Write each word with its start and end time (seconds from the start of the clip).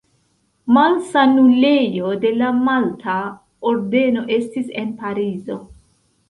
Malsanulejo 0.75 2.13
de 2.23 2.31
la 2.37 2.49
Malta 2.69 3.19
Ordeno 3.73 4.25
estis 4.39 4.73
en 4.83 4.91
Parizo. 5.05 5.61